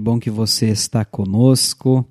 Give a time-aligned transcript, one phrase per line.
[0.00, 2.06] bom que você está conosco.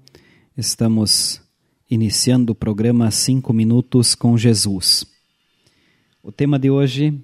[0.56, 1.42] Estamos
[1.90, 5.06] iniciando o programa Cinco Minutos com Jesus.
[6.22, 7.20] O tema de hoje: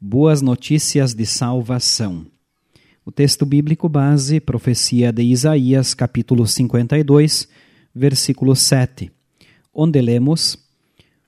[0.00, 2.26] Boas Notícias de Salvação.
[3.04, 7.48] O texto bíblico base, profecia de Isaías, capítulo 52,
[7.94, 9.10] versículo 7,
[9.74, 10.56] onde lemos: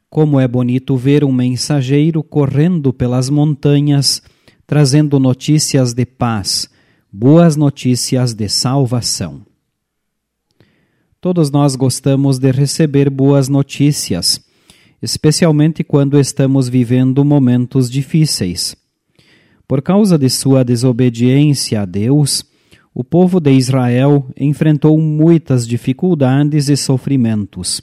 [0.08, 4.22] Como é bonito ver um mensageiro correndo pelas montanhas,
[4.66, 6.72] trazendo notícias de paz
[7.16, 9.42] boas notícias de salvação.
[11.20, 14.44] Todos nós gostamos de receber boas notícias,
[15.00, 18.74] especialmente quando estamos vivendo momentos difíceis.
[19.68, 22.44] Por causa de sua desobediência a Deus,
[22.92, 27.80] o povo de Israel enfrentou muitas dificuldades e sofrimentos.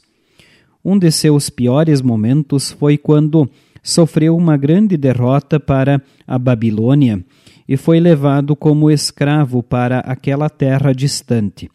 [0.83, 3.49] Um de seus piores momentos foi quando
[3.81, 7.23] sofreu uma grande derrota para a Babilônia
[7.71, 11.71] e foi levado como escravo para aquela terra distante.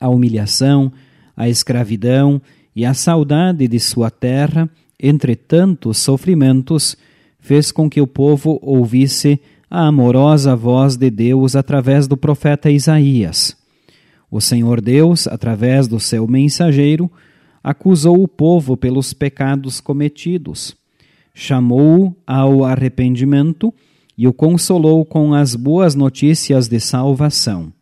[0.00, 0.90] A humilhação,
[1.36, 2.40] a escravidão
[2.74, 4.66] e a saudade de sua terra,
[4.98, 6.96] entre tantos sofrimentos,
[7.38, 9.38] fez com que o povo ouvisse
[9.70, 13.54] a amorosa voz de Deus através do profeta Isaías.
[14.30, 17.12] O Senhor Deus, através do seu mensageiro,
[17.62, 20.74] acusou o povo pelos pecados cometidos,
[21.34, 23.70] chamou-o ao arrependimento
[24.20, 27.72] e o consolou com as boas notícias de salvação.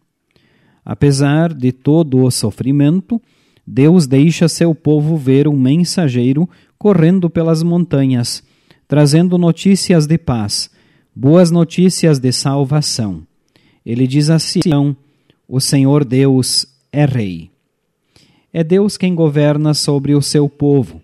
[0.84, 3.20] Apesar de todo o sofrimento,
[3.66, 8.40] Deus deixa seu povo ver um mensageiro correndo pelas montanhas,
[8.86, 10.70] trazendo notícias de paz,
[11.12, 13.26] boas notícias de salvação.
[13.84, 14.96] Ele diz a Sião:
[15.48, 17.50] O Senhor Deus é Rei.
[18.52, 21.02] É Deus quem governa sobre o seu povo.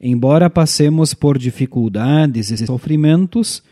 [0.00, 3.62] Embora passemos por dificuldades e sofrimentos,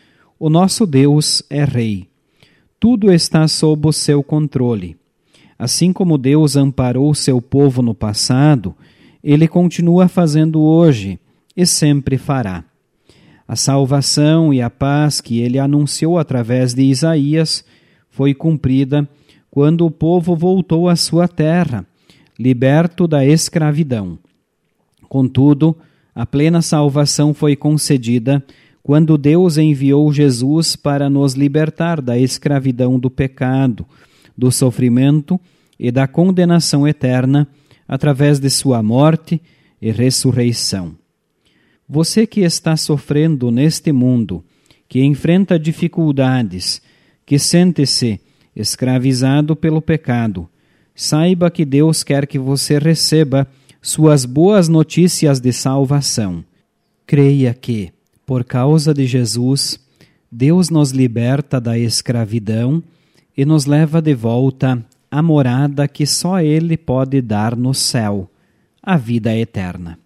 [0.45, 2.09] o nosso Deus é Rei.
[2.77, 4.97] Tudo está sob o seu controle.
[5.57, 8.75] Assim como Deus amparou seu povo no passado,
[9.23, 11.17] ele continua fazendo hoje
[11.55, 12.65] e sempre fará.
[13.47, 17.63] A salvação e a paz que ele anunciou através de Isaías
[18.09, 19.07] foi cumprida
[19.49, 21.85] quando o povo voltou à sua terra,
[22.37, 24.19] liberto da escravidão.
[25.07, 25.73] Contudo,
[26.13, 28.43] a plena salvação foi concedida
[28.83, 33.87] quando Deus enviou Jesus para nos libertar da escravidão do pecado,
[34.37, 35.39] do sofrimento
[35.79, 37.47] e da condenação eterna
[37.87, 39.41] através de sua morte
[39.81, 40.95] e ressurreição.
[41.87, 44.43] Você que está sofrendo neste mundo,
[44.89, 46.81] que enfrenta dificuldades,
[47.25, 48.19] que sente-se
[48.55, 50.47] escravizado pelo pecado,
[50.93, 53.47] saiba que Deus quer que você receba
[53.81, 56.43] suas boas notícias de salvação.
[57.05, 57.91] Creia que,
[58.33, 59.79] por causa de Jesus,
[60.31, 62.81] Deus nos liberta da escravidão
[63.37, 68.27] e nos leva de volta à morada que só Ele pode dar no céu,
[68.81, 69.99] a vida eterna.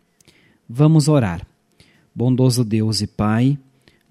[0.67, 1.47] Vamos orar.
[2.13, 3.57] Bondoso Deus e Pai,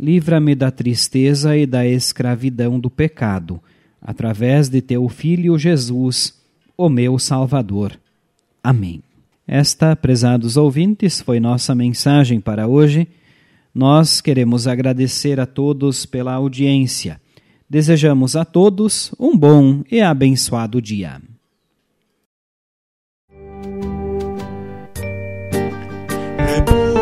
[0.00, 3.60] livra-me da tristeza e da escravidão do pecado,
[4.00, 6.40] através de teu Filho Jesus,
[6.74, 7.92] o meu Salvador.
[8.64, 9.02] Amém.
[9.46, 13.06] Esta, prezados ouvintes, foi nossa mensagem para hoje.
[13.78, 17.20] Nós queremos agradecer a todos pela audiência.
[17.68, 21.20] Desejamos a todos um bom e abençoado dia.
[26.38, 26.95] É